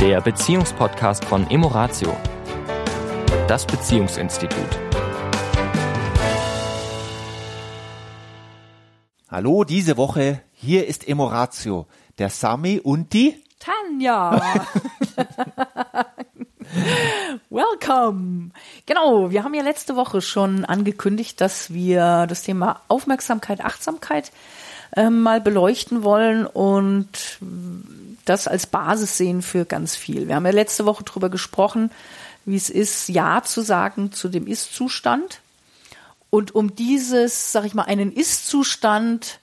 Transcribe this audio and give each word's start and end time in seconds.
der 0.00 0.20
Beziehungspodcast 0.22 1.26
von 1.26 1.50
Emoratio, 1.50 2.16
das 3.46 3.66
Beziehungsinstitut. 3.66 4.78
Hallo, 9.28 9.64
diese 9.64 9.98
Woche, 9.98 10.40
hier 10.54 10.86
ist 10.86 11.06
Emoratio, 11.06 11.86
der 12.16 12.30
Sami 12.30 12.80
und 12.82 13.12
die 13.12 13.44
Tanja. 13.58 14.40
Welcome. 17.50 18.52
Genau, 18.86 19.30
wir 19.30 19.44
haben 19.44 19.52
ja 19.52 19.62
letzte 19.62 19.96
Woche 19.96 20.22
schon 20.22 20.64
angekündigt, 20.64 21.42
dass 21.42 21.74
wir 21.74 22.26
das 22.26 22.42
Thema 22.42 22.80
Aufmerksamkeit, 22.88 23.62
Achtsamkeit 23.62 24.32
äh, 24.96 25.10
mal 25.10 25.42
beleuchten 25.42 26.02
wollen 26.04 26.46
und 26.46 27.38
das 28.24 28.48
als 28.48 28.66
Basis 28.66 29.16
sehen 29.16 29.42
für 29.42 29.64
ganz 29.64 29.96
viel. 29.96 30.28
Wir 30.28 30.36
haben 30.36 30.46
ja 30.46 30.52
letzte 30.52 30.86
Woche 30.86 31.04
darüber 31.04 31.28
gesprochen, 31.28 31.90
wie 32.44 32.56
es 32.56 32.70
ist, 32.70 33.08
Ja 33.08 33.42
zu 33.42 33.62
sagen 33.62 34.12
zu 34.12 34.28
dem 34.28 34.46
Ist-Zustand. 34.46 35.40
Und 36.30 36.54
um 36.54 36.74
dieses, 36.76 37.52
sag 37.52 37.64
ich 37.64 37.74
mal, 37.74 37.84
einen 37.84 38.12
Ist-Zustand 38.12 39.40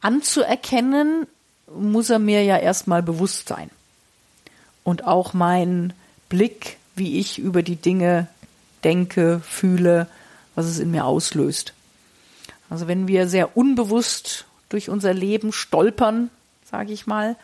anzuerkennen, 0.00 1.26
muss 1.74 2.10
er 2.10 2.18
mir 2.18 2.44
ja 2.44 2.58
erstmal 2.58 3.02
bewusst 3.02 3.48
sein. 3.48 3.70
Und 4.84 5.06
auch 5.06 5.32
mein 5.32 5.92
Blick, 6.28 6.78
wie 6.94 7.18
ich 7.18 7.38
über 7.38 7.62
die 7.62 7.76
Dinge 7.76 8.28
denke, 8.84 9.40
fühle, 9.44 10.08
was 10.54 10.66
es 10.66 10.78
in 10.78 10.90
mir 10.90 11.04
auslöst. 11.04 11.72
Also 12.68 12.88
wenn 12.88 13.08
wir 13.08 13.28
sehr 13.28 13.56
unbewusst 13.56 14.46
durch 14.68 14.88
unser 14.88 15.14
Leben 15.14 15.52
stolpern, 15.52 16.30
sage 16.64 16.92
ich 16.92 17.06
mal, 17.06 17.36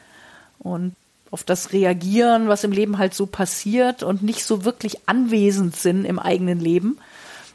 und 0.58 0.94
auf 1.30 1.44
das 1.44 1.72
reagieren, 1.72 2.48
was 2.48 2.64
im 2.64 2.72
Leben 2.72 2.98
halt 2.98 3.14
so 3.14 3.26
passiert 3.26 4.02
und 4.02 4.22
nicht 4.22 4.44
so 4.44 4.64
wirklich 4.64 5.08
anwesend 5.08 5.76
sind 5.76 6.04
im 6.04 6.18
eigenen 6.18 6.58
Leben, 6.58 6.98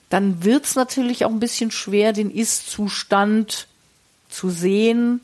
dann 0.09 0.43
wird 0.43 0.65
es 0.65 0.75
natürlich 0.75 1.25
auch 1.25 1.31
ein 1.31 1.39
bisschen 1.39 1.71
schwer, 1.71 2.13
den 2.13 2.29
Ist-Zustand 2.29 3.67
zu 4.29 4.49
sehen, 4.49 5.21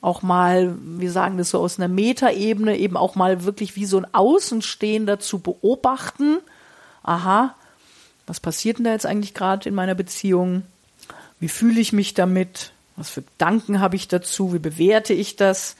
auch 0.00 0.22
mal, 0.22 0.76
wir 0.80 1.10
sagen 1.10 1.38
das 1.38 1.50
so 1.50 1.58
aus 1.58 1.78
einer 1.78 1.88
Metaebene, 1.88 2.76
eben 2.78 2.96
auch 2.96 3.16
mal 3.16 3.42
wirklich 3.44 3.74
wie 3.74 3.86
so 3.86 3.98
ein 3.98 4.06
Außenstehender 4.14 5.18
zu 5.18 5.40
beobachten. 5.40 6.38
Aha, 7.02 7.54
was 8.26 8.38
passiert 8.38 8.78
denn 8.78 8.84
da 8.84 8.92
jetzt 8.92 9.06
eigentlich 9.06 9.34
gerade 9.34 9.68
in 9.68 9.74
meiner 9.74 9.96
Beziehung? 9.96 10.62
Wie 11.40 11.48
fühle 11.48 11.80
ich 11.80 11.92
mich 11.92 12.14
damit? 12.14 12.72
Was 12.94 13.10
für 13.10 13.22
Gedanken 13.22 13.80
habe 13.80 13.96
ich 13.96 14.06
dazu? 14.06 14.52
Wie 14.52 14.58
bewerte 14.58 15.14
ich 15.14 15.34
das? 15.36 15.74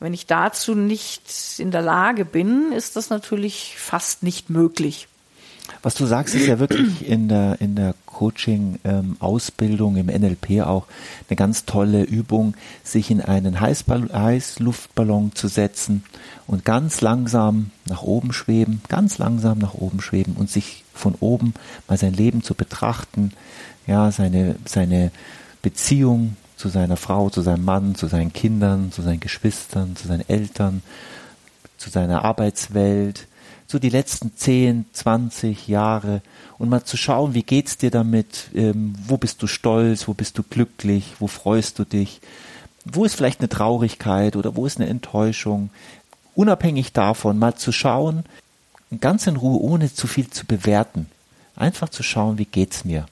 Wenn 0.00 0.14
ich 0.14 0.26
dazu 0.26 0.74
nicht 0.74 1.22
in 1.58 1.70
der 1.70 1.82
Lage 1.82 2.24
bin, 2.24 2.72
ist 2.72 2.96
das 2.96 3.10
natürlich 3.10 3.76
fast 3.76 4.22
nicht 4.22 4.48
möglich. 4.48 5.08
Was 5.82 5.94
du 5.94 6.06
sagst, 6.06 6.34
ist 6.34 6.46
ja 6.46 6.58
wirklich 6.58 7.06
in 7.06 7.28
der, 7.28 7.60
in 7.60 7.76
der 7.76 7.94
Coaching-Ausbildung, 8.06 9.96
ähm, 9.96 10.08
im 10.08 10.20
NLP 10.22 10.62
auch 10.62 10.86
eine 11.28 11.36
ganz 11.36 11.64
tolle 11.64 12.02
Übung, 12.02 12.54
sich 12.82 13.10
in 13.10 13.20
einen 13.20 13.60
Heißball 13.60 14.10
Heißluftballon 14.12 15.34
zu 15.34 15.48
setzen 15.48 16.02
und 16.46 16.64
ganz 16.64 17.02
langsam 17.02 17.70
nach 17.86 18.02
oben 18.02 18.32
schweben, 18.32 18.82
ganz 18.88 19.18
langsam 19.18 19.58
nach 19.58 19.74
oben 19.74 20.00
schweben 20.00 20.34
und 20.34 20.50
sich 20.50 20.84
von 20.92 21.14
oben 21.20 21.54
mal 21.88 21.98
sein 21.98 22.14
Leben 22.14 22.42
zu 22.42 22.54
betrachten, 22.54 23.32
ja, 23.86 24.10
seine, 24.10 24.56
seine 24.66 25.12
Beziehung 25.62 26.36
zu 26.60 26.68
seiner 26.68 26.98
Frau, 26.98 27.30
zu 27.30 27.40
seinem 27.40 27.64
Mann, 27.64 27.94
zu 27.94 28.06
seinen 28.06 28.34
Kindern, 28.34 28.92
zu 28.92 29.00
seinen 29.00 29.20
Geschwistern, 29.20 29.96
zu 29.96 30.06
seinen 30.06 30.28
Eltern, 30.28 30.82
zu 31.78 31.88
seiner 31.88 32.22
Arbeitswelt, 32.24 33.26
so 33.66 33.78
die 33.78 33.88
letzten 33.88 34.36
10, 34.36 34.84
20 34.92 35.68
Jahre. 35.68 36.20
Und 36.58 36.68
mal 36.68 36.84
zu 36.84 36.98
schauen, 36.98 37.32
wie 37.32 37.44
geht's 37.44 37.78
dir 37.78 37.90
damit, 37.90 38.50
ähm, 38.54 38.94
wo 39.06 39.16
bist 39.16 39.42
du 39.42 39.46
stolz, 39.46 40.06
wo 40.06 40.12
bist 40.12 40.36
du 40.36 40.42
glücklich, 40.42 41.14
wo 41.18 41.28
freust 41.28 41.78
du 41.78 41.84
dich, 41.84 42.20
wo 42.84 43.06
ist 43.06 43.14
vielleicht 43.14 43.40
eine 43.40 43.48
Traurigkeit 43.48 44.36
oder 44.36 44.54
wo 44.54 44.66
ist 44.66 44.78
eine 44.78 44.90
Enttäuschung, 44.90 45.70
unabhängig 46.34 46.92
davon 46.92 47.38
mal 47.38 47.54
zu 47.54 47.72
schauen, 47.72 48.24
ganz 49.00 49.26
in 49.26 49.36
Ruhe, 49.36 49.58
ohne 49.62 49.92
zu 49.92 50.06
viel 50.06 50.28
zu 50.28 50.44
bewerten, 50.44 51.06
einfach 51.56 51.88
zu 51.88 52.02
schauen, 52.02 52.36
wie 52.36 52.44
geht's 52.44 52.84
mir. 52.84 53.06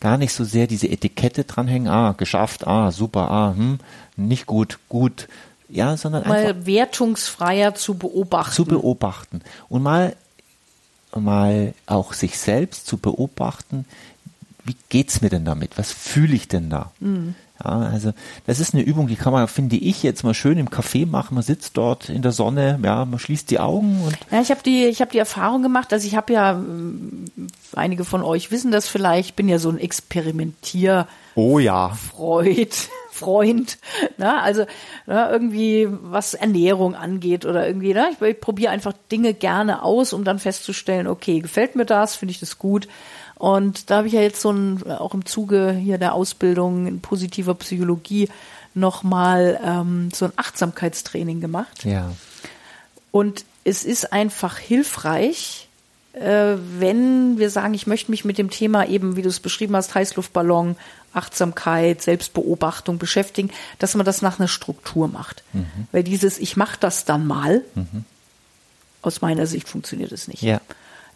Gar 0.00 0.16
nicht 0.16 0.32
so 0.32 0.44
sehr 0.44 0.66
diese 0.66 0.88
Etikette 0.88 1.44
dranhängen, 1.44 1.88
ah, 1.88 2.12
geschafft, 2.16 2.66
ah, 2.66 2.90
super, 2.90 3.30
ah, 3.30 3.54
hm, 3.54 3.78
nicht 4.16 4.46
gut, 4.46 4.78
gut, 4.88 5.28
ja, 5.68 5.96
sondern 5.96 6.26
mal 6.26 6.46
einfach 6.46 6.66
wertungsfreier 6.66 7.74
zu 7.74 7.94
beobachten. 7.94 8.54
zu 8.54 8.64
beobachten 8.64 9.42
und 9.68 9.82
mal 9.82 10.16
mal 11.14 11.74
auch 11.86 12.12
sich 12.12 12.38
selbst 12.38 12.86
zu 12.86 12.96
beobachten, 12.96 13.84
wie 14.64 14.76
geht's 14.88 15.22
mir 15.22 15.28
denn 15.28 15.44
damit? 15.44 15.78
Was 15.78 15.92
fühle 15.92 16.34
ich 16.34 16.48
denn 16.48 16.70
da? 16.70 16.92
Mhm. 17.00 17.34
Ja, 17.62 17.70
also 17.80 18.12
das 18.46 18.58
ist 18.58 18.72
eine 18.72 18.82
Übung, 18.82 19.06
die 19.06 19.16
kann 19.16 19.32
man, 19.32 19.46
finde 19.46 19.76
ich, 19.76 20.02
jetzt 20.02 20.22
mal 20.24 20.32
schön 20.32 20.56
im 20.56 20.68
Café 20.68 21.06
machen. 21.06 21.34
Man 21.34 21.42
sitzt 21.42 21.76
dort 21.76 22.08
in 22.08 22.22
der 22.22 22.32
Sonne, 22.32 22.78
ja, 22.82 23.04
man 23.04 23.18
schließt 23.18 23.50
die 23.50 23.60
Augen 23.60 24.02
und 24.02 24.16
Ja, 24.30 24.40
ich 24.40 24.50
habe 24.50 24.62
die, 24.64 24.86
ich 24.86 25.00
habe 25.00 25.10
die 25.10 25.18
Erfahrung 25.18 25.62
gemacht, 25.62 25.92
also 25.92 26.06
ich 26.06 26.14
habe 26.14 26.32
ja, 26.32 26.62
einige 27.74 28.04
von 28.04 28.22
euch 28.22 28.50
wissen 28.50 28.70
das 28.70 28.88
vielleicht, 28.88 29.36
bin 29.36 29.48
ja 29.48 29.58
so 29.58 29.68
ein 29.68 29.78
Experimentier 29.78 31.06
oh 31.34 31.58
ja, 31.58 31.90
Freud, 31.90 32.70
Freund, 33.10 33.78
ne? 34.18 34.40
also 34.42 34.66
ne, 35.06 35.28
irgendwie 35.30 35.88
was 35.90 36.34
Ernährung 36.34 36.94
angeht 36.94 37.44
oder 37.44 37.66
irgendwie, 37.66 37.94
ne? 37.94 38.10
ich, 38.12 38.20
ich 38.20 38.40
probiere 38.40 38.72
einfach 38.72 38.94
Dinge 39.12 39.34
gerne 39.34 39.82
aus, 39.82 40.12
um 40.12 40.24
dann 40.24 40.38
festzustellen, 40.38 41.06
okay, 41.06 41.40
gefällt 41.40 41.76
mir 41.76 41.86
das, 41.86 42.16
finde 42.16 42.32
ich 42.32 42.40
das 42.40 42.58
gut. 42.58 42.88
Und 43.36 43.88
da 43.88 43.98
habe 43.98 44.06
ich 44.06 44.12
ja 44.12 44.20
jetzt 44.20 44.42
so 44.42 44.50
ein, 44.50 44.90
auch 44.90 45.14
im 45.14 45.24
Zuge 45.24 45.72
hier 45.72 45.96
der 45.96 46.12
Ausbildung 46.12 46.86
in 46.86 47.00
positiver 47.00 47.54
Psychologie 47.54 48.28
nochmal 48.74 49.58
ähm, 49.64 50.10
so 50.14 50.26
ein 50.26 50.32
Achtsamkeitstraining 50.36 51.40
gemacht. 51.40 51.84
ja, 51.84 52.12
Und 53.12 53.46
es 53.64 53.84
ist 53.84 54.12
einfach 54.12 54.58
hilfreich, 54.58 55.69
wenn 56.12 57.38
wir 57.38 57.50
sagen, 57.50 57.74
ich 57.74 57.86
möchte 57.86 58.10
mich 58.10 58.24
mit 58.24 58.36
dem 58.36 58.50
Thema 58.50 58.86
eben, 58.86 59.16
wie 59.16 59.22
du 59.22 59.28
es 59.28 59.40
beschrieben 59.40 59.76
hast, 59.76 59.94
Heißluftballon, 59.94 60.76
Achtsamkeit, 61.12 62.02
Selbstbeobachtung 62.02 62.98
beschäftigen, 62.98 63.50
dass 63.78 63.94
man 63.94 64.04
das 64.04 64.22
nach 64.22 64.38
einer 64.38 64.48
Struktur 64.48 65.08
macht. 65.08 65.44
Weil 65.92 66.02
dieses, 66.02 66.38
ich 66.38 66.56
mache 66.56 66.76
das 66.80 67.04
dann 67.04 67.26
mal, 67.26 67.62
aus 69.02 69.20
meiner 69.20 69.46
Sicht 69.46 69.68
funktioniert 69.68 70.12
es 70.12 70.28
nicht. 70.28 70.42
ja. 70.42 70.60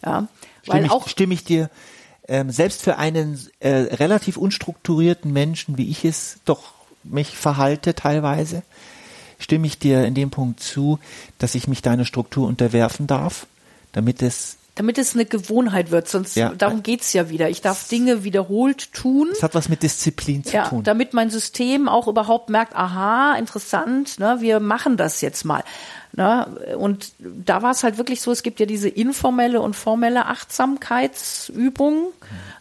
Ja, 0.05 0.27
weil 0.65 0.77
Stimme 0.77 0.85
ich, 0.85 0.91
auch 0.91 1.07
stimme 1.07 1.33
ich 1.33 1.43
dir 1.43 1.69
ähm, 2.27 2.51
selbst 2.51 2.81
für 2.81 2.97
einen 2.97 3.39
äh, 3.59 3.69
relativ 3.69 4.37
unstrukturierten 4.37 5.31
Menschen, 5.31 5.77
wie 5.77 5.89
ich 5.89 6.05
es 6.05 6.39
doch 6.45 6.73
mich 7.03 7.37
verhalte 7.37 7.93
teilweise, 7.93 8.63
stimme 9.39 9.67
ich 9.67 9.77
dir 9.77 10.05
in 10.05 10.15
dem 10.15 10.31
Punkt 10.31 10.59
zu, 10.59 10.99
dass 11.37 11.55
ich 11.55 11.67
mich 11.67 11.81
deiner 11.81 12.05
Struktur 12.05 12.47
unterwerfen 12.47 13.07
darf, 13.07 13.47
damit 13.91 14.21
es 14.21 14.57
damit 14.75 14.97
es 14.97 15.13
eine 15.13 15.25
Gewohnheit 15.25 15.89
wird, 15.91 16.07
sonst 16.09 16.35
Ja. 16.35 16.49
darum 16.49 16.83
geht's 16.83 17.13
ja 17.13 17.29
wieder. 17.29 17.49
Ich 17.49 17.61
darf 17.61 17.87
Dinge 17.87 18.23
wiederholt 18.25 18.91
tun. 18.93 19.29
es 19.31 19.41
hat 19.41 19.55
was 19.55 19.69
mit 19.69 19.83
Disziplin 19.83 20.43
zu 20.43 20.53
Ja, 20.53 20.67
tun. 20.67 20.83
damit 20.83 21.13
mein 21.13 21.29
System 21.29 21.87
auch 21.87 22.07
überhaupt 22.09 22.49
merkt, 22.49 22.75
aha, 22.75 23.35
interessant, 23.37 24.19
ne, 24.19 24.37
wir 24.41 24.59
machen 24.59 24.97
das 24.97 25.21
jetzt 25.21 25.45
mal. 25.45 25.63
Ne? 26.11 26.45
Und 26.77 27.13
da 27.19 27.61
war 27.61 27.71
es 27.71 27.83
halt 27.83 27.97
wirklich 27.97 28.21
so, 28.21 28.31
es 28.31 28.43
gibt 28.43 28.59
ja 28.59 28.65
diese 28.65 28.89
informelle 28.89 29.61
und 29.61 29.75
formelle 29.75 30.25
Achtsamkeitsübung. 30.25 32.11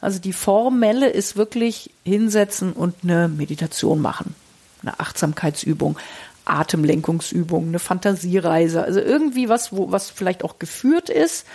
Also 0.01 0.19
die 0.19 0.33
formelle 0.33 1.09
ist 1.09 1.37
wirklich 1.37 1.91
hinsetzen 2.05 2.73
und 2.73 2.95
eine 3.03 3.29
Meditation 3.29 4.01
machen, 4.01 4.35
eine 4.83 4.99
Achtsamkeitsübung. 5.01 5.97
Atemlenkungsübung, 6.47 7.69
eine 7.69 7.79
Fantasiereise, 7.79 8.83
also 8.83 9.01
irgendwie 9.01 9.49
was, 9.49 9.73
wo, 9.73 9.91
was 9.91 10.11
vielleicht 10.11 10.45
auch 10.45 10.59
geführt 10.59 11.09
ist, 11.09 11.47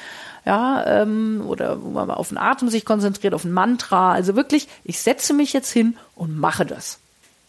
ja, 0.49 1.01
ähm, 1.03 1.43
oder 1.45 1.83
wo 1.83 1.89
man 1.91 2.07
mal 2.07 2.15
auf 2.15 2.29
den 2.29 2.39
Atem 2.39 2.69
sich 2.69 2.83
konzentriert, 2.83 3.35
auf 3.35 3.43
ein 3.43 3.51
Mantra. 3.51 4.13
Also 4.13 4.35
wirklich, 4.35 4.67
ich 4.83 4.99
setze 4.99 5.35
mich 5.35 5.53
jetzt 5.53 5.71
hin 5.71 5.95
und 6.15 6.39
mache 6.39 6.65
das. 6.65 6.97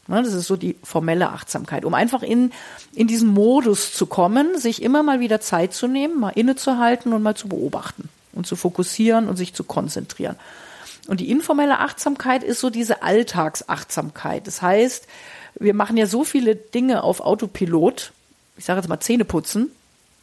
Ne, 0.07 0.23
das 0.23 0.35
ist 0.35 0.47
so 0.47 0.57
die 0.57 0.77
formelle 0.83 1.31
Achtsamkeit, 1.31 1.87
um 1.87 1.95
einfach 1.95 2.23
in, 2.23 2.53
in 2.93 3.07
diesen 3.07 3.29
Modus 3.31 3.95
zu 3.95 4.05
kommen, 4.05 4.59
sich 4.59 4.83
immer 4.83 5.03
mal 5.03 5.19
wieder 5.19 5.41
Zeit 5.41 5.73
zu 5.73 5.87
nehmen, 5.87 6.21
mal 6.21 6.29
innezuhalten 6.29 7.15
und 7.15 7.23
mal 7.23 7.35
zu 7.35 7.49
beobachten 7.49 8.11
und 8.35 8.47
zu 8.47 8.55
fokussieren 8.55 9.31
und 9.31 9.37
sich 9.37 9.55
zu 9.55 9.65
konzentrieren. 9.65 10.37
Und 11.09 11.21
die 11.21 11.31
informelle 11.31 11.79
Achtsamkeit 11.79 12.43
ist 12.45 12.61
so 12.61 12.69
diese 12.69 13.03
Alltagsachtsamkeit. 13.03 14.47
Das 14.47 14.61
heißt, 14.61 15.07
wir 15.59 15.73
machen 15.73 15.97
ja 15.97 16.05
so 16.05 16.23
viele 16.23 16.55
Dinge 16.55 17.03
auf 17.03 17.21
Autopilot. 17.23 18.13
Ich 18.59 18.67
sage 18.67 18.79
jetzt 18.79 18.91
mal 18.91 19.01
Zähneputzen. 19.01 19.71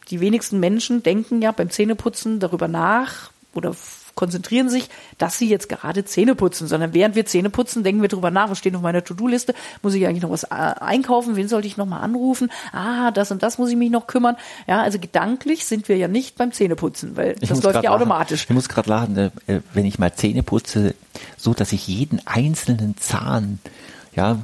Die 0.10 0.20
wenigsten 0.20 0.60
Menschen 0.60 1.04
denken 1.04 1.42
ja 1.42 1.52
beim 1.52 1.70
Zähneputzen 1.70 2.40
darüber 2.40 2.68
nach 2.68 3.32
oder 3.54 3.76
konzentrieren 4.18 4.68
sich, 4.68 4.90
dass 5.18 5.38
sie 5.38 5.48
jetzt 5.48 5.70
gerade 5.70 6.04
Zähne 6.04 6.36
putzen, 6.36 6.68
sondern 6.68 6.94
während 6.94 7.16
wir 7.16 7.26
Zähne 7.26 7.50
putzen, 7.50 7.84
denken 7.84 8.02
wir 8.02 8.10
drüber 8.10 8.32
nach, 8.32 8.50
was 8.50 8.58
steht 8.58 8.76
auf 8.76 8.82
meiner 8.82 9.04
To-Do-Liste, 9.04 9.54
muss 9.84 9.94
ich 9.94 10.06
eigentlich 10.08 10.24
noch 10.24 10.32
was 10.32 10.44
äh, 10.44 10.48
einkaufen, 10.56 11.36
wen 11.36 11.48
sollte 11.48 11.68
ich 11.68 11.78
noch 11.78 11.86
mal 11.86 12.00
anrufen? 12.00 12.52
Ah, 12.74 13.12
das 13.12 13.32
und 13.32 13.44
das 13.44 13.58
muss 13.60 13.70
ich 13.70 13.76
mich 13.78 13.92
noch 13.92 14.08
kümmern. 14.08 14.36
Ja, 14.66 14.82
also 14.82 14.98
gedanklich 15.00 15.66
sind 15.66 15.88
wir 15.88 15.98
ja 15.98 16.08
nicht 16.08 16.36
beim 16.36 16.52
Zähneputzen, 16.52 17.16
weil 17.16 17.36
Ich 17.40 17.50
das 17.50 17.62
läuft 17.62 17.76
ja 17.76 17.82
lachen. 17.84 17.96
automatisch. 17.96 18.44
Ich 18.46 18.50
muss 18.50 18.68
gerade 18.68 18.90
lachen, 18.90 19.18
äh, 19.18 19.30
wenn 19.74 19.86
ich 19.86 20.00
mal 20.00 20.14
Zähne 20.14 20.42
putze, 20.44 20.96
so 21.38 21.54
dass 21.54 21.72
ich 21.72 21.88
jeden 21.88 22.20
einzelnen 22.26 22.98
Zahn, 22.98 23.60
ja, 24.16 24.40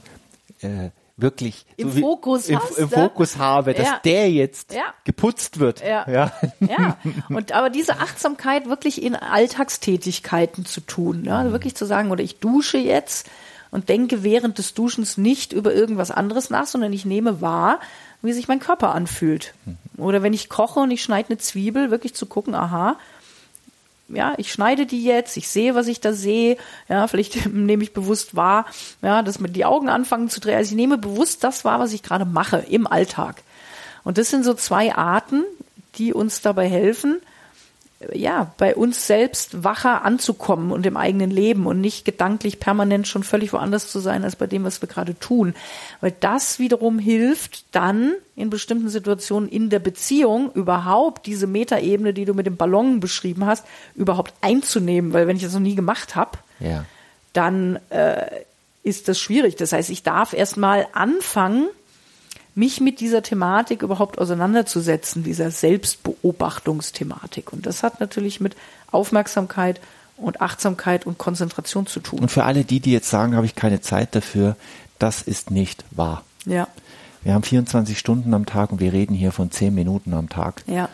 äh, 0.62 0.89
wirklich 1.24 1.66
Im 1.78 1.92
so 1.92 2.00
Fokus 2.02 2.48
im, 2.50 2.60
hast, 2.60 2.78
im? 2.78 2.90
Fokus 2.90 3.38
habe, 3.38 3.74
dass 3.74 3.88
Ja. 3.88 4.00
der 4.06 4.30
jetzt 4.31 4.74
Ja. 4.74 4.94
geputzt 5.06 5.60
wird. 5.60 5.81
Ja. 5.84 6.08
ja. 6.08 6.31
Ja, 6.60 6.98
und 7.30 7.52
aber 7.54 7.72
diese 7.72 8.00
Achtsamkeit 8.00 8.70
wirklich 8.70 9.02
in 9.02 9.16
Alltagstätigkeiten 9.16 10.66
zu 10.66 10.81
tun, 10.81 11.24
ne? 11.24 11.36
also 11.36 11.52
wirklich 11.52 11.75
zu 11.75 11.86
sagen, 11.86 12.12
oder 12.12 12.24
ich 12.24 12.40
dusche 12.40 12.78
jetzt 12.78 13.30
und 13.72 13.90
denke 13.90 14.22
während 14.24 14.60
des 14.60 14.75
Duschens 14.75 15.18
nicht 15.18 15.52
über 15.54 15.74
irgendwas 15.74 16.12
anderes 16.12 16.50
nach, 16.52 16.68
sondern 16.68 16.94
ich 16.94 17.06
nehme 17.06 17.42
wahr, 17.42 17.80
wie 18.22 18.34
sich 18.34 18.48
mein 18.48 18.60
Körper 18.60 18.94
anfühlt. 18.94 19.54
Oder 19.98 20.22
wenn 20.24 20.34
ich 20.34 20.48
koche 20.48 20.80
und 20.80 20.92
ich 20.92 21.02
schneide 21.04 21.30
eine 21.30 21.38
Zwiebel, 21.40 21.90
wirklich 21.92 22.14
zu 22.14 22.25
gucken, 22.25 22.54
aha, 22.56 22.98
ja, 24.10 24.34
ich 24.38 24.52
schneide 24.52 24.86
die 24.86 25.04
jetzt, 25.04 25.38
ich 25.38 25.48
sehe, 25.48 25.76
was 25.76 25.88
ich 25.88 26.02
da 26.02 26.14
sehe, 26.14 26.58
ja, 26.90 27.08
vielleicht 27.08 27.46
nehme 27.52 27.84
ich 27.84 27.94
bewusst 27.94 28.36
wahr, 28.36 28.66
ja, 29.02 29.22
dass 29.22 29.40
mir 29.40 29.50
die 29.50 29.66
Augen 29.66 29.90
anfangen 29.90 30.30
zu 30.30 30.40
drehen. 30.40 30.58
Also 30.58 30.72
ich 30.72 30.76
nehme 30.76 30.98
bewusst 30.98 31.44
das 31.44 31.66
wahr, 31.66 31.80
was 31.80 31.94
ich 31.94 32.04
gerade 32.04 32.26
mache 32.26 32.58
im 32.58 32.88
Alltag. 32.88 33.44
Und 34.04 34.18
das 34.18 34.30
sind 34.30 34.44
so 34.44 34.54
zwei 34.54 34.96
Arten, 34.96 35.44
die 35.96 36.14
uns 36.14 36.42
dabei 36.42 36.68
helfen, 36.68 37.22
ja, 38.14 38.54
bei 38.58 38.76
uns 38.76 39.08
selbst 39.08 39.64
wacher 39.64 40.04
anzukommen 40.04 40.72
und 40.72 40.86
im 40.86 40.98
eigenen 40.98 41.32
Leben 41.32 41.66
und 41.66 41.82
nicht 41.82 42.06
gedanklich 42.06 42.60
permanent 42.60 43.08
schon 43.08 43.24
völlig 43.24 43.54
woanders 43.54 43.90
zu 43.90 44.00
sein 44.00 44.24
als 44.24 44.36
bei 44.36 44.48
dem, 44.48 44.64
was 44.64 44.82
wir 44.82 44.90
gerade 44.90 45.18
tun. 45.18 45.54
Weil 46.02 46.14
das 46.20 46.60
wiederum 46.60 47.00
hilft 47.00 47.66
dann 47.76 48.14
in 48.36 48.50
bestimmten 48.50 48.90
Situationen 48.90 49.50
in 49.50 49.70
der 49.70 49.80
Beziehung 49.80 50.52
überhaupt 50.54 51.26
diese 51.26 51.48
Metaebene, 51.48 52.14
die 52.14 52.26
du 52.26 52.34
mit 52.34 52.46
dem 52.46 52.58
Ballon 52.58 53.00
beschrieben 53.00 53.46
hast, 53.46 53.66
überhaupt 53.96 54.34
einzunehmen. 54.42 55.14
Weil 55.14 55.28
wenn 55.28 55.38
ich 55.38 55.44
das 55.44 55.54
noch 55.54 55.60
nie 55.60 55.76
gemacht 55.76 56.16
habe, 56.16 56.38
ja. 56.60 56.86
dann 57.34 57.80
äh, 57.90 58.26
ist 58.84 59.08
das 59.08 59.20
schwierig. 59.20 59.56
Das 59.56 59.72
heißt, 59.72 59.90
ich 59.90 60.04
darf 60.04 60.34
erst 60.34 60.58
mal 60.58 60.88
anfangen, 60.94 61.68
mich 62.56 62.82
mit 62.82 63.00
dieser 63.00 63.24
Thematik 63.24 63.82
überhaupt 63.82 64.20
auseinanderzusetzen, 64.20 65.24
dieser 65.24 65.52
Selbstbeobachtungsthematik. 65.52 67.54
Und 67.54 67.66
das 67.66 67.84
hat 67.84 68.00
natürlich 68.00 68.40
mit 68.40 68.56
Aufmerksamkeit 68.92 69.80
und 70.18 70.42
Achtsamkeit 70.42 71.08
und 71.08 71.18
Konzentration 71.18 71.88
zu 71.88 72.00
tun. 72.00 72.20
Und 72.20 72.30
für 72.30 72.44
alle 72.44 72.64
die, 72.64 72.80
die 72.80 72.92
jetzt 72.92 73.10
sagen, 73.10 73.36
habe 73.36 73.46
ich 73.46 73.56
keine 73.56 73.82
Zeit 73.82 74.16
dafür, 74.16 74.56
das 75.00 75.22
ist 75.22 75.52
nicht 75.52 75.84
wahr. 75.92 76.24
Ja, 76.46 76.68
Wir 77.24 77.34
haben 77.34 77.44
24 77.44 77.98
Stunden 77.98 78.34
am 78.34 78.46
Tag 78.46 78.72
und 78.72 78.80
wir 78.80 78.94
reden 78.94 79.16
hier 79.16 79.32
von 79.32 79.50
10 79.50 79.74
Minuten 79.74 80.14
am 80.14 80.30
Tag. 80.30 80.64
ja. 80.68 80.90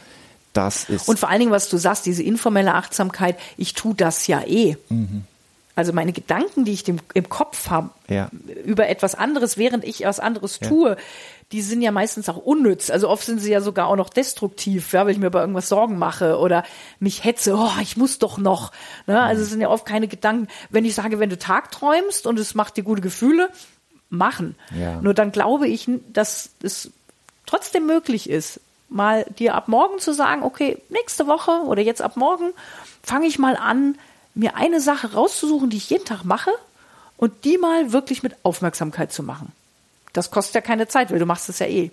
Das 0.52 0.90
ist 0.90 1.08
Und 1.08 1.20
vor 1.20 1.30
allen 1.30 1.42
Dingen, 1.42 1.52
was 1.52 1.70
du 1.70 1.78
sagst, 1.78 2.08
diese 2.08 2.24
informelle 2.24 2.74
Achtsamkeit, 2.74 3.38
ich 3.56 3.76
tue 3.76 3.94
das 3.94 4.26
ja 4.26 4.42
eh. 4.42 4.78
Also 5.80 5.94
meine 5.94 6.12
Gedanken, 6.12 6.66
die 6.66 6.74
ich 6.74 6.84
dem, 6.84 7.00
im 7.14 7.30
Kopf 7.30 7.70
habe, 7.70 7.92
Ja. 8.10 8.30
über 8.66 8.90
etwas 8.90 9.16
anderes, 9.16 9.58
während 9.58 9.86
ich 9.86 10.02
was 10.04 10.20
anderes 10.20 10.60
tue, 10.60 10.98
die 11.54 11.62
sind 11.62 11.81
ja 11.81 11.92
meistens 11.92 12.28
auch 12.28 12.36
unnütz. 12.36 12.90
Also 12.90 13.08
oft 13.08 13.24
sind 13.26 13.40
sie 13.40 13.50
ja 13.52 13.62
sogar 13.62 13.88
auch 13.88 13.96
noch 13.96 14.10
destruktiv, 14.10 14.92
ja, 14.92 15.06
weil 15.06 15.14
ich 15.14 15.20
mir 15.20 15.28
über 15.28 15.40
irgendwas 15.40 15.70
Sorgen 15.70 15.98
mache 15.98 16.38
oder 16.38 16.66
mich 17.00 17.24
hetze, 17.24 17.56
oh, 17.56 17.72
ich 17.81 17.96
muss 17.96 18.20
doch 18.20 18.38
noch. 18.38 18.74
Ne? 19.08 19.22
Also 19.22 19.42
es 19.44 19.52
sind 19.52 19.62
ja 19.62 19.70
oft 19.70 19.86
keine 19.86 20.10
Gedanken. 20.10 20.50
Wenn 20.70 20.84
ich 20.84 20.96
sage, 20.96 21.18
wenn 21.20 21.30
du 21.30 21.40
tagträumst 21.40 22.28
und 22.28 22.38
es 22.40 22.56
macht 22.56 22.76
dir 22.76 22.84
gute 22.84 23.02
Gefühle, 23.02 23.50
machen. 24.10 24.56
Ja. 24.78 25.00
Nur 25.00 25.14
dann 25.14 25.31
glaube 25.31 25.70
ich, 25.70 25.90
dass 26.12 26.50
es 26.62 26.92
trotzdem 27.46 27.86
möglich 27.86 28.30
ist, 28.30 28.60
mal 28.90 29.26
dir 29.40 29.56
ab 29.56 29.70
morgen 29.70 30.00
zu 30.00 30.14
sagen, 30.14 30.44
okay, 30.44 30.78
nächste 30.90 31.26
Woche 31.28 31.52
oder 31.68 31.81
jetzt 31.81 32.02
ab 32.02 32.18
morgen 32.18 32.52
fange 33.02 33.28
ich 33.28 33.40
mal 33.40 33.56
an, 33.56 33.98
mir 34.40 34.56
eine 34.56 34.80
Sache 34.82 35.14
rauszusuchen, 35.14 35.70
die 35.70 35.78
ich 35.78 35.90
jeden 35.90 36.06
Tag 36.06 36.24
mache 36.24 36.52
und 37.18 37.44
die 37.44 37.58
mal 37.58 37.92
wirklich 37.92 38.24
mit 38.24 38.36
Aufmerksamkeit 38.44 39.12
zu 39.12 39.22
machen. 39.22 39.52
Das 40.14 40.32
kostet 40.32 40.56
ja 40.56 40.62
keine 40.62 40.88
Zeit, 40.88 41.12
weil 41.12 41.20
du 41.20 41.26
machst 41.26 41.50
es 41.50 41.60
ja 41.60 41.68
eh. 41.68 41.92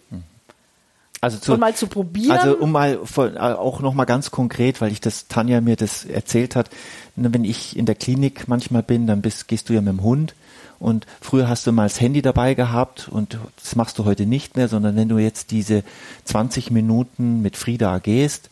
also 1.20 1.38
zu, 1.38 1.52
Und 1.52 1.60
mal 1.60 1.74
zu 1.74 1.88
probieren. 1.88 2.38
Also 2.38 2.56
um 2.56 2.72
mal 2.72 3.00
von, 3.04 3.36
äh, 3.36 3.38
auch 3.38 3.80
noch 3.80 3.94
mal 3.94 4.04
ganz 4.04 4.30
konkret, 4.30 4.80
weil 4.80 4.92
ich 4.92 5.00
das 5.00 5.28
Tanja 5.28 5.60
mir 5.60 5.76
das 5.76 6.04
erzählt 6.04 6.56
hat, 6.56 6.70
ne, 7.16 7.34
wenn 7.34 7.44
ich 7.44 7.76
in 7.76 7.84
der 7.84 7.94
Klinik 7.94 8.48
manchmal 8.48 8.82
bin, 8.82 9.06
dann 9.06 9.20
bist, 9.20 9.48
gehst 9.48 9.68
du 9.68 9.74
ja 9.74 9.80
mit 9.80 9.92
dem 9.92 10.02
Hund 10.02 10.34
und 10.78 11.06
früher 11.20 11.48
hast 11.48 11.66
du 11.66 11.72
mal 11.72 11.84
das 11.84 12.00
Handy 12.00 12.22
dabei 12.22 12.54
gehabt 12.54 13.08
und 13.08 13.38
das 13.60 13.76
machst 13.76 13.98
du 13.98 14.04
heute 14.04 14.26
nicht 14.26 14.56
mehr, 14.56 14.68
sondern 14.68 14.96
wenn 14.96 15.08
du 15.08 15.18
jetzt 15.18 15.50
diese 15.50 15.82
20 16.24 16.70
Minuten 16.70 17.42
mit 17.42 17.56
Frieda 17.56 17.98
gehst, 17.98 18.50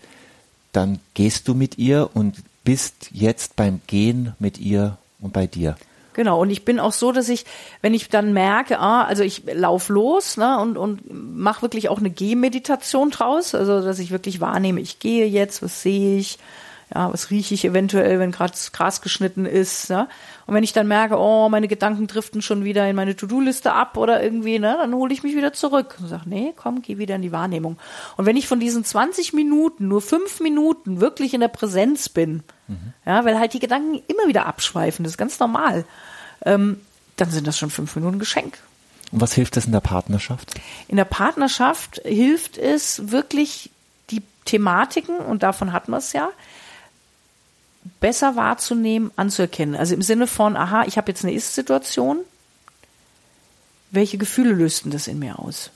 dann 0.72 0.98
gehst 1.14 1.48
du 1.48 1.54
mit 1.54 1.78
ihr 1.78 2.10
und 2.14 2.42
bist 2.64 3.10
jetzt 3.12 3.56
beim 3.56 3.80
Gehen 3.86 4.34
mit 4.38 4.58
ihr 4.58 4.98
und 5.20 5.32
bei 5.32 5.46
dir. 5.46 5.76
Genau, 6.14 6.40
und 6.40 6.50
ich 6.50 6.64
bin 6.64 6.78
auch 6.78 6.92
so, 6.92 7.10
dass 7.10 7.28
ich, 7.28 7.44
wenn 7.82 7.92
ich 7.92 8.08
dann 8.08 8.32
merke, 8.32 8.78
ah, 8.78 9.04
also 9.04 9.24
ich 9.24 9.42
lauf 9.52 9.88
los 9.88 10.36
ne, 10.36 10.58
und, 10.60 10.78
und 10.78 11.02
mache 11.12 11.62
wirklich 11.62 11.88
auch 11.88 11.98
eine 11.98 12.10
Gehmeditation 12.10 13.10
draus, 13.10 13.54
also 13.54 13.82
dass 13.82 13.98
ich 13.98 14.12
wirklich 14.12 14.40
wahrnehme, 14.40 14.80
ich 14.80 15.00
gehe 15.00 15.26
jetzt, 15.26 15.62
was 15.62 15.82
sehe 15.82 16.18
ich, 16.18 16.38
ja, 16.92 17.12
was 17.12 17.30
rieche 17.30 17.54
ich 17.54 17.64
eventuell, 17.64 18.18
wenn 18.18 18.32
gerade 18.32 18.52
das 18.52 18.72
Gras 18.72 19.00
geschnitten 19.00 19.46
ist. 19.46 19.90
Ne? 19.90 20.08
Und 20.46 20.54
wenn 20.54 20.64
ich 20.64 20.72
dann 20.72 20.88
merke, 20.88 21.16
oh, 21.18 21.48
meine 21.48 21.68
Gedanken 21.68 22.06
driften 22.06 22.42
schon 22.42 22.64
wieder 22.64 22.88
in 22.88 22.96
meine 22.96 23.16
To-Do-Liste 23.16 23.72
ab 23.72 23.96
oder 23.96 24.22
irgendwie, 24.22 24.58
ne, 24.58 24.76
dann 24.78 24.94
hole 24.94 25.12
ich 25.12 25.22
mich 25.22 25.36
wieder 25.36 25.52
zurück 25.52 25.96
und 26.00 26.08
sage, 26.08 26.24
nee, 26.26 26.52
komm, 26.56 26.82
geh 26.82 26.98
wieder 26.98 27.16
in 27.16 27.22
die 27.22 27.32
Wahrnehmung. 27.32 27.78
Und 28.16 28.26
wenn 28.26 28.36
ich 28.36 28.46
von 28.46 28.60
diesen 28.60 28.84
20 28.84 29.32
Minuten, 29.32 29.88
nur 29.88 30.02
fünf 30.02 30.40
Minuten 30.40 31.00
wirklich 31.00 31.34
in 31.34 31.40
der 31.40 31.48
Präsenz 31.48 32.08
bin, 32.08 32.42
ja, 33.04 33.24
weil 33.24 33.38
halt 33.38 33.52
die 33.52 33.60
Gedanken 33.60 34.02
immer 34.06 34.26
wieder 34.26 34.46
abschweifen, 34.46 35.04
das 35.04 35.14
ist 35.14 35.18
ganz 35.18 35.38
normal, 35.38 35.84
ähm, 36.44 36.80
dann 37.16 37.30
sind 37.30 37.46
das 37.46 37.58
schon 37.58 37.70
fünf 37.70 37.94
Minuten 37.96 38.18
Geschenk. 38.18 38.58
Und 39.12 39.20
was 39.20 39.34
hilft 39.34 39.56
das 39.56 39.66
in 39.66 39.72
der 39.72 39.80
Partnerschaft? 39.80 40.54
In 40.88 40.96
der 40.96 41.04
Partnerschaft 41.04 42.00
hilft 42.04 42.58
es 42.58 43.10
wirklich, 43.10 43.70
die 44.10 44.22
Thematiken, 44.44 45.18
und 45.18 45.42
davon 45.42 45.72
hatten 45.72 45.92
wir 45.92 45.98
es 45.98 46.12
ja, 46.12 46.30
besser 48.00 48.36
wahrzunehmen, 48.36 49.10
anzuerkennen. 49.16 49.76
Also 49.76 49.94
im 49.94 50.02
Sinne 50.02 50.26
von, 50.26 50.56
aha, 50.56 50.84
ich 50.86 50.96
habe 50.96 51.10
jetzt 51.10 51.24
eine 51.24 51.34
Ist-Situation. 51.34 52.18
Welche 53.90 54.18
Gefühle 54.18 54.52
lösten 54.52 54.90
das 54.90 55.06
in 55.06 55.18
mir 55.18 55.38
aus? 55.38 55.70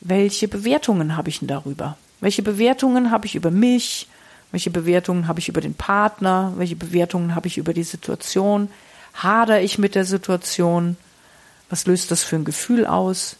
Welche 0.00 0.48
Bewertungen 0.48 1.16
habe 1.16 1.28
ich 1.28 1.40
denn 1.40 1.48
darüber? 1.48 1.96
Welche 2.20 2.42
Bewertungen 2.42 3.10
habe 3.10 3.26
ich 3.26 3.34
über 3.34 3.50
mich? 3.50 4.08
Welche 4.50 4.70
Bewertungen 4.70 5.28
habe 5.28 5.40
ich 5.40 5.48
über 5.48 5.60
den 5.60 5.74
Partner? 5.74 6.52
Welche 6.56 6.76
Bewertungen 6.76 7.34
habe 7.34 7.48
ich 7.48 7.58
über 7.58 7.72
die 7.72 7.84
Situation? 7.84 8.70
Hader 9.14 9.60
ich 9.60 9.78
mit 9.78 9.94
der 9.94 10.04
Situation? 10.04 10.96
Was 11.68 11.86
löst 11.86 12.10
das 12.10 12.22
für 12.22 12.36
ein 12.36 12.44
Gefühl 12.44 12.86
aus? 12.86 13.36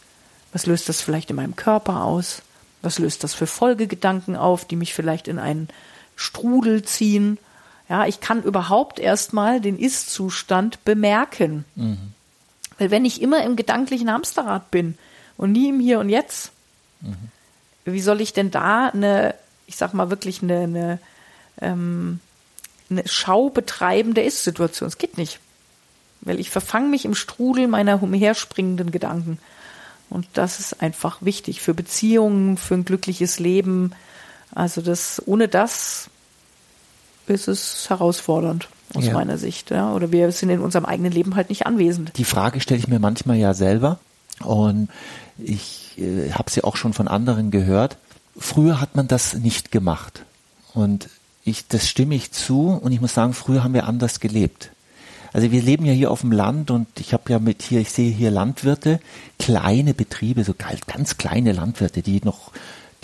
Was 0.53 0.67
löst 0.67 0.89
das 0.89 1.01
vielleicht 1.01 1.31
in 1.31 1.37
meinem 1.37 1.57
Körper 1.57 2.05
aus? 2.05 2.43
Was 2.83 2.99
löst 2.99 3.25
das 3.25 3.35
für 3.35 3.47
Folgegedanken 3.47 4.37
auf, 4.37 4.65
die 4.65 4.77
mich 4.77 4.95
vielleicht 4.95 5.29
in 5.29 5.39
einen 5.39 5.69
Strudel 6.17 6.83
ziehen? 6.83 7.39
Ja, 7.91 8.07
ich 8.07 8.21
kann 8.21 8.45
überhaupt 8.45 9.01
erstmal 9.01 9.61
den 9.61 9.77
Ist-Zustand 9.77 10.85
bemerken. 10.85 11.65
Weil 12.79 12.91
wenn 12.93 13.05
ich 13.05 13.21
immer 13.21 13.43
im 13.43 13.57
gedanklichen 13.57 14.11
Hamsterrad 14.11 14.71
bin 14.71 14.97
und 15.37 15.53
nie 15.53 15.71
im 15.71 15.81
Hier 15.81 15.99
und 15.99 16.09
Jetzt, 16.09 16.53
wie 17.85 18.01
soll 18.01 18.21
ich 18.21 18.33
denn 18.33 18.53
da 18.53 18.91
eine, 18.91 19.35
ich 19.67 19.77
sag 19.77 19.93
mal 19.93 20.09
wirklich 20.09 20.41
eine, 20.41 20.61
eine, 20.61 20.99
ähm, 21.61 22.21
eine 22.91 23.03
Schau 23.07 23.51
betreiben 23.51 24.15
der 24.15 24.25
Ist-Situation? 24.25 24.87
Es 24.87 24.99
geht 24.99 25.19
nicht. 25.19 25.41
Weil 26.21 26.39
ich 26.39 26.51
verfange 26.51 26.89
mich 26.89 27.05
im 27.05 27.17
Strudel 27.17 27.67
meiner 27.67 28.03
umherspringenden 28.03 28.93
Gedanken. 28.93 29.39
Und 30.11 30.27
das 30.35 30.61
ist 30.61 30.83
einfach 30.83 31.23
wichtig 31.23 31.61
für 31.61 31.75
Beziehungen, 31.75 32.57
für 32.57 32.75
ein 32.75 32.85
glückliches 32.85 33.39
Leben. 33.39 33.93
Also 34.55 34.81
das, 34.81 35.23
ohne 35.27 35.49
das 35.49 36.10
ist 37.31 37.49
es 37.49 37.89
herausfordernd 37.89 38.69
aus 38.95 39.07
Ja. 39.07 39.13
meiner 39.15 39.39
Sicht. 39.39 39.71
Ja? 39.71 39.93
Oder 39.95 40.13
wir 40.13 40.31
sind 40.33 40.51
in 40.51 40.61
unserem 40.61 40.85
eigenen 40.85 41.13
Leben 41.13 41.37
halt 41.37 41.49
nicht 41.49 41.67
anwesend. 41.67 42.13
Die 42.17 42.25
Frage 42.25 42.61
stelle 42.61 42.81
ich 42.81 42.89
mir 42.89 42.99
manchmal 42.99 43.37
ja 43.37 43.55
selber 43.55 43.99
und 44.45 44.89
ich 45.39 45.97
äh, 45.99 46.33
habe 46.33 46.51
sie 46.51 46.65
auch 46.65 46.77
schon 46.77 46.93
von 46.93 47.09
anderen 47.09 47.51
gehört. 47.51 47.97
Früher 48.37 48.81
hat 48.81 48.97
man 48.97 49.09
das 49.09 49.35
nicht 49.35 49.71
gemacht 49.71 50.25
und 50.75 51.09
ich, 51.45 51.67
das 51.69 51.89
stimme 51.89 52.15
ich 52.15 52.33
zu 52.33 52.69
und 52.71 52.93
ich 52.93 53.01
muss 53.01 53.15
sagen, 53.15 53.33
früher 53.33 53.65
haben 53.65 53.75
wir 53.75 53.87
anders 53.87 54.21
gelebt. 54.21 54.71
Also 55.33 55.53
wir 55.53 55.63
leben 55.63 55.85
ja 55.85 55.93
hier 55.93 56.11
auf 56.11 56.23
dem 56.23 56.33
Land 56.33 56.71
und 56.71 56.89
ich 56.99 57.13
habe 57.13 57.31
ja 57.33 57.39
mit 57.39 57.63
hier, 57.63 57.81
ich 57.81 57.91
sehe 57.93 58.11
hier 58.11 58.31
Landwirte, 58.31 58.99
kleine 59.39 59.95
Betriebe, 59.95 60.43
so 60.43 60.55
ganz, 60.87 61.17
kleine 61.19 61.53
Landwirte, 61.53 62.03
die 62.03 62.21
noch, 62.25 62.51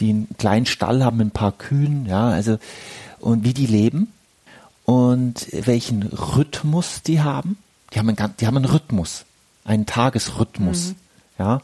die 0.00 0.10
einen 0.10 0.28
kleinen 0.36 0.66
Stall 0.66 1.04
haben 1.04 1.18
mit 1.18 1.28
ein 1.28 1.30
paar 1.30 1.52
Kühen, 1.52 2.06
ja, 2.06 2.28
also 2.28 2.58
und 3.20 3.44
wie 3.44 3.54
die 3.54 3.66
leben. 3.66 4.12
Und 4.86 5.48
welchen 5.52 6.04
Rhythmus 6.04 7.02
die 7.02 7.20
haben. 7.20 7.58
Die 7.92 7.98
haben 7.98 8.08
einen, 8.08 8.34
die 8.40 8.46
haben 8.46 8.56
einen 8.56 8.64
Rhythmus, 8.64 9.24
einen 9.64 9.84
Tagesrhythmus. 9.84 10.88
Mhm. 10.88 10.94
Ja. 11.38 11.60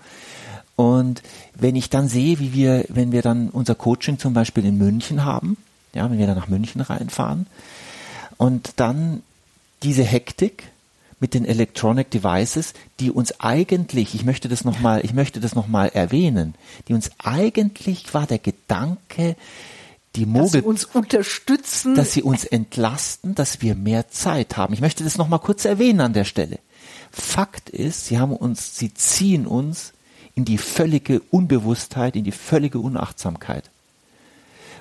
Und 0.76 1.22
wenn 1.54 1.76
ich 1.76 1.88
dann 1.88 2.08
sehe, 2.08 2.38
wie 2.40 2.52
wir, 2.52 2.84
wenn 2.88 3.12
wir 3.12 3.22
dann 3.22 3.48
unser 3.48 3.74
Coaching 3.74 4.18
zum 4.18 4.34
Beispiel 4.34 4.66
in 4.66 4.76
München 4.76 5.24
haben, 5.24 5.56
ja, 5.94 6.10
wenn 6.10 6.18
wir 6.18 6.26
dann 6.26 6.36
nach 6.36 6.48
München 6.48 6.80
reinfahren 6.80 7.46
und 8.38 8.72
dann 8.76 9.22
diese 9.82 10.02
Hektik 10.02 10.64
mit 11.20 11.34
den 11.34 11.44
Electronic 11.44 12.10
Devices, 12.10 12.74
die 12.98 13.12
uns 13.12 13.38
eigentlich, 13.38 14.16
ich 14.16 14.24
möchte 14.24 14.48
das 14.48 14.64
nochmal, 14.64 15.04
ich 15.04 15.12
möchte 15.12 15.38
das 15.38 15.54
nochmal 15.54 15.90
erwähnen, 15.90 16.54
die 16.88 16.94
uns 16.94 17.12
eigentlich 17.22 18.12
war 18.14 18.26
der 18.26 18.40
Gedanke, 18.40 19.36
die 20.16 20.26
Mogel, 20.26 20.44
dass 20.44 20.52
sie 20.52 20.62
uns 20.62 20.84
unterstützen, 20.84 21.94
dass 21.94 22.12
sie 22.12 22.22
uns 22.22 22.44
entlasten, 22.44 23.34
dass 23.34 23.62
wir 23.62 23.74
mehr 23.74 24.10
Zeit 24.10 24.56
haben. 24.56 24.74
Ich 24.74 24.80
möchte 24.80 25.04
das 25.04 25.16
nochmal 25.16 25.38
kurz 25.38 25.64
erwähnen 25.64 26.00
an 26.00 26.12
der 26.12 26.24
Stelle. 26.24 26.58
Fakt 27.10 27.70
ist, 27.70 28.06
sie 28.06 28.18
haben 28.18 28.34
uns, 28.34 28.76
sie 28.76 28.92
ziehen 28.94 29.46
uns 29.46 29.92
in 30.34 30.44
die 30.44 30.58
völlige 30.58 31.20
Unbewusstheit, 31.30 32.16
in 32.16 32.24
die 32.24 32.32
völlige 32.32 32.78
Unachtsamkeit. 32.78 33.64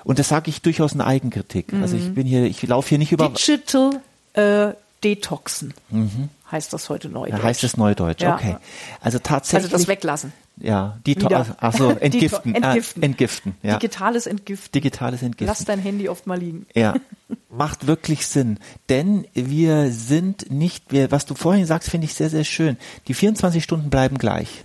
Und 0.04 0.18
das 0.18 0.28
sage 0.28 0.50
ich 0.50 0.62
durchaus 0.62 0.92
in 0.92 1.00
Eigenkritik. 1.00 1.72
Mhm. 1.72 1.82
Also 1.82 1.96
ich 1.96 2.04
mhm. 2.04 2.14
bin 2.14 2.26
hier, 2.26 2.44
ich 2.44 2.62
laufe 2.62 2.88
hier 2.88 2.98
nicht 2.98 3.12
über. 3.12 3.28
Digital 3.28 4.00
äh, 4.34 4.72
Detoxen 5.04 5.74
mhm. 5.90 6.28
heißt 6.50 6.72
das 6.72 6.88
heute. 6.88 7.08
Ja, 7.08 7.42
heißt 7.42 7.64
es 7.64 7.76
Neudeutsch, 7.76 8.22
ja. 8.22 8.34
okay. 8.34 8.56
Also 9.00 9.18
tatsächlich. 9.18 9.72
Also 9.72 9.76
das 9.76 9.88
Weglassen. 9.88 10.32
Ja, 10.62 10.98
die 11.06 11.16
also 11.26 11.90
entgiften, 12.00 12.54
entgiften. 12.54 13.02
Äh, 13.02 13.06
entgiften 13.06 13.54
ja. 13.62 13.78
Digitales 13.78 14.26
Entgiften. 14.26 14.72
Digitales 14.72 15.22
Entgiften. 15.22 15.46
Lass 15.48 15.64
dein 15.64 15.80
Handy 15.80 16.08
oft 16.08 16.28
mal 16.28 16.38
liegen. 16.38 16.66
Ja, 16.72 16.94
macht 17.50 17.88
wirklich 17.88 18.26
Sinn, 18.26 18.58
denn 18.88 19.26
wir 19.34 19.90
sind 19.90 20.52
nicht, 20.52 20.92
wir, 20.92 21.10
was 21.10 21.26
du 21.26 21.34
vorhin 21.34 21.66
sagst, 21.66 21.90
finde 21.90 22.04
ich 22.04 22.14
sehr, 22.14 22.30
sehr 22.30 22.44
schön. 22.44 22.76
Die 23.08 23.14
24 23.14 23.62
Stunden 23.62 23.90
bleiben 23.90 24.18
gleich. 24.18 24.64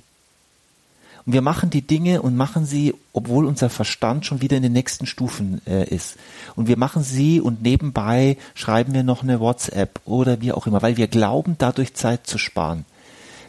Und 1.25 1.33
wir 1.33 1.41
machen 1.41 1.71
die 1.71 1.81
Dinge 1.81 2.21
und 2.21 2.37
machen 2.37 2.65
sie, 2.65 2.93
obwohl 3.11 3.45
unser 3.45 3.69
Verstand 3.69 4.25
schon 4.25 4.41
wieder 4.41 4.55
in 4.55 4.63
den 4.63 4.71
nächsten 4.71 5.07
Stufen 5.07 5.61
äh, 5.65 5.83
ist. 5.83 6.15
Und 6.55 6.67
wir 6.67 6.77
machen 6.77 7.03
sie 7.03 7.41
und 7.41 7.63
nebenbei 7.63 8.37
schreiben 8.53 8.93
wir 8.93 9.03
noch 9.03 9.23
eine 9.23 9.39
WhatsApp 9.39 9.99
oder 10.05 10.41
wie 10.41 10.53
auch 10.53 10.67
immer, 10.67 10.81
weil 10.83 10.95
wir 10.95 11.07
glauben, 11.07 11.55
dadurch 11.57 11.95
Zeit 11.95 12.27
zu 12.27 12.37
sparen. 12.37 12.85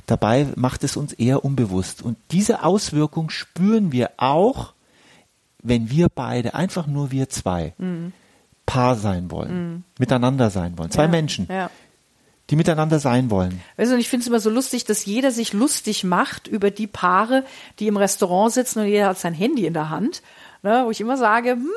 Dabei 0.09 0.47
macht 0.57 0.85
es 0.85 0.97
uns 0.97 1.13
eher 1.13 1.45
unbewusst. 1.45 2.01
Und 2.03 2.17
diese 2.31 2.65
Auswirkung 2.65 3.29
spüren 3.29 3.93
wir 3.93 4.13
auch, 4.17 4.73
wenn 5.63 5.91
wir 5.91 6.09
beide, 6.09 6.55
einfach 6.55 6.87
nur 6.87 7.11
wir 7.11 7.29
zwei, 7.29 7.75
mhm. 7.77 8.13
Paar 8.65 8.97
sein 8.97 9.31
wollen, 9.31 9.73
mhm. 9.73 9.85
miteinander 9.99 10.49
sein 10.51 10.79
wollen. 10.79 10.91
Zwei 10.91 11.05
ja, 11.05 11.09
Menschen. 11.09 11.47
Ja 11.51 11.71
die 12.51 12.57
miteinander 12.57 12.99
sein 12.99 13.31
wollen. 13.31 13.61
Weißt 13.77 13.91
du, 13.91 13.95
und 13.97 14.01
ich 14.01 14.09
finde 14.09 14.23
es 14.23 14.27
immer 14.29 14.41
so 14.41 14.49
lustig, 14.49 14.87
dass 14.87 15.05
jeder 15.05 15.31
sich 15.33 15.53
lustig 15.53 16.03
macht 16.05 16.47
über 16.47 16.71
die 16.71 16.87
Paare, 16.87 17.45
die 17.79 17.89
im 17.89 17.99
Restaurant 17.99 18.53
sitzen 18.55 18.81
und 18.81 18.87
jeder 18.87 19.09
hat 19.09 19.19
sein 19.19 19.35
Handy 19.35 19.67
in 19.67 19.75
der 19.75 19.91
Hand. 19.91 20.23
Ne, 20.63 20.83
wo 20.87 20.91
ich 20.91 21.01
immer 21.01 21.17
sage, 21.17 21.51
hm, 21.53 21.69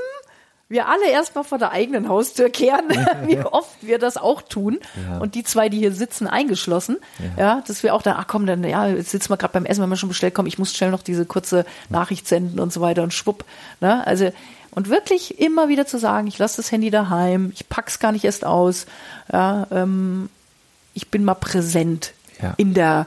wir 0.72 0.88
alle 0.88 1.10
erstmal 1.10 1.44
vor 1.44 1.58
der 1.58 1.72
eigenen 1.72 2.08
Haustür 2.08 2.50
kehren, 2.50 2.90
wie 3.28 3.40
oft 3.40 3.76
wir 3.82 4.00
das 4.00 4.18
auch 4.18 4.42
tun. 4.42 4.80
Ja. 5.08 5.18
Und 5.20 5.36
die 5.36 5.44
zwei, 5.44 5.70
die 5.70 5.78
hier 5.78 5.92
sitzen, 5.92 6.28
eingeschlossen, 6.28 6.98
ja, 7.38 7.44
ja 7.44 7.64
dass 7.68 7.84
wir 7.84 7.94
auch 7.94 8.02
dann, 8.02 8.16
ach 8.18 8.28
komm, 8.28 8.46
dann, 8.46 8.64
ja, 8.64 8.88
jetzt 8.88 9.12
sitzen 9.12 9.30
wir 9.30 9.38
gerade 9.38 9.54
beim 9.54 9.66
Essen, 9.66 9.84
wenn 9.84 9.90
wir 9.90 9.98
schon 9.98 10.10
bestellt, 10.10 10.34
komm, 10.34 10.46
ich 10.46 10.58
muss 10.58 10.74
schnell 10.74 10.92
noch 10.92 11.04
diese 11.04 11.26
kurze 11.26 11.66
Nachricht 11.90 12.28
senden 12.28 12.60
und 12.60 12.74
so 12.74 12.82
weiter 12.82 13.04
und 13.04 13.14
schwupp. 13.14 13.46
Ne? 13.80 14.06
Also, 14.08 14.32
und 14.72 14.90
wirklich 14.90 15.40
immer 15.40 15.68
wieder 15.68 15.86
zu 15.86 16.00
sagen, 16.00 16.28
ich 16.28 16.38
lasse 16.38 16.58
das 16.58 16.72
Handy 16.72 16.90
daheim, 16.90 17.52
ich 17.54 17.68
pack's 17.68 18.00
gar 18.00 18.14
nicht 18.14 18.24
erst 18.24 18.46
aus, 18.46 18.86
ja, 19.32 19.68
ähm, 19.72 20.30
ich 20.94 21.10
bin 21.10 21.24
mal 21.24 21.36
präsent 21.36 22.14
in 22.58 22.74
der 22.74 23.06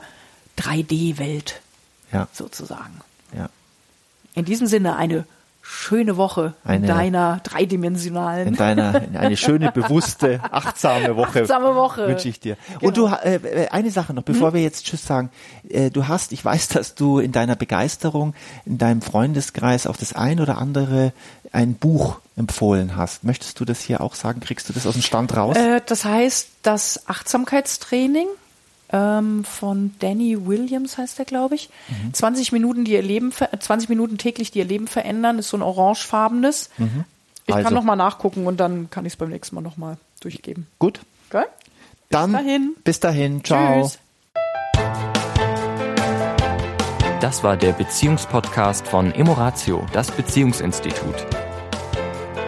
3D-Welt 0.59 1.61
ja. 2.13 2.29
sozusagen. 2.33 3.01
Ja. 3.37 3.49
In 4.35 4.45
diesem 4.45 4.69
Sinne 4.69 4.97
eine 4.97 5.27
schöne 5.67 6.19
Woche 6.19 6.55
eine, 6.63 6.77
in 6.77 6.87
deiner 6.87 7.41
dreidimensionalen. 7.43 8.49
In 8.49 8.55
deiner, 8.55 9.03
eine 9.15 9.37
schöne, 9.37 9.73
bewusste, 9.73 10.41
achtsame 10.51 11.17
Woche. 11.17 11.41
Achtsame 11.43 11.75
Woche. 11.75 12.07
Wünsche 12.07 12.29
ich 12.29 12.39
dir. 12.39 12.57
Genau. 12.67 12.89
Und 12.89 12.97
du, 12.99 13.07
äh, 13.07 13.37
äh, 13.37 13.69
eine 13.69 13.91
Sache 13.91 14.13
noch, 14.13 14.23
bevor 14.23 14.49
hm? 14.49 14.55
wir 14.55 14.63
jetzt 14.63 14.85
Tschüss 14.85 15.07
sagen. 15.07 15.31
Äh, 15.69 15.91
du 15.91 16.07
hast, 16.07 16.33
ich 16.33 16.45
weiß, 16.45 16.69
dass 16.69 16.95
du 16.95 17.19
in 17.19 17.33
deiner 17.33 17.57
Begeisterung, 17.57 18.35
in 18.67 18.77
deinem 18.77 19.01
Freundeskreis 19.01 19.87
auch 19.87 19.97
das 19.97 20.13
ein 20.13 20.39
oder 20.39 20.59
andere, 20.59 21.13
ein 21.51 21.75
Buch 21.75 22.21
empfohlen 22.37 22.97
hast. 22.97 23.25
Möchtest 23.25 23.59
du 23.59 23.65
das 23.65 23.81
hier 23.81 24.03
auch 24.03 24.15
sagen? 24.15 24.41
Kriegst 24.41 24.69
du 24.69 24.75
das 24.75 24.87
aus 24.87 24.95
dem 24.95 25.03
Stand 25.03 25.35
raus? 25.35 25.57
Äh, 25.57 25.81
das 25.87 26.05
heißt, 26.05 26.49
das 26.63 27.09
Achtsamkeitstraining 27.09 28.27
ähm, 28.95 29.43
von 29.45 29.93
Danny 29.99 30.47
Williams 30.47 30.97
heißt 30.97 31.19
der, 31.19 31.25
glaube 31.25 31.57
ich. 31.57 31.69
Mhm. 31.89 32.15
20 32.15 32.53
Minuten, 32.53 32.85
die 32.85 32.93
ihr 32.93 33.03
Leben, 33.03 33.33
20 33.33 33.89
Minuten 33.89 34.19
täglich, 34.19 34.53
die 34.53 34.61
ihr 34.61 34.65
Leben 34.65 34.87
verändern, 34.87 35.41
ist 35.41 35.49
so 35.49 35.57
ein 35.57 35.63
orangefarbenes. 35.63 36.71
Mhm. 36.79 37.05
Ich 37.47 37.55
also. 37.55 37.65
kann 37.65 37.75
nochmal 37.75 37.97
nachgucken 37.97 38.47
und 38.47 38.59
dann 38.59 38.89
kann 38.91 39.05
ich 39.05 39.15
es 39.15 39.17
beim 39.17 39.31
nächsten 39.31 39.57
Mal 39.57 39.63
nochmal 39.63 39.97
durchgeben. 40.21 40.69
Gut. 40.79 41.01
Okay? 41.29 41.45
Dann 42.11 42.31
bis 42.31 42.41
dahin. 42.41 42.77
Bis 42.85 43.01
dahin. 43.01 43.45
Ciao. 43.45 43.83
Tschüss. 43.83 43.99
Das 47.21 47.43
war 47.43 47.57
der 47.57 47.73
Beziehungspodcast 47.73 48.87
von 48.87 49.13
Emoratio, 49.13 49.85
das 49.93 50.11
Beziehungsinstitut. 50.13 51.27